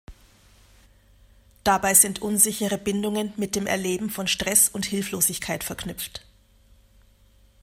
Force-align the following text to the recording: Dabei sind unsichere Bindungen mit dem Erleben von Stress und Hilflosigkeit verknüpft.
Dabei 1.63 1.93
sind 1.93 2.23
unsichere 2.23 2.79
Bindungen 2.79 3.33
mit 3.37 3.55
dem 3.55 3.67
Erleben 3.67 4.09
von 4.09 4.25
Stress 4.27 4.67
und 4.67 4.83
Hilflosigkeit 4.87 5.63
verknüpft. 5.63 6.25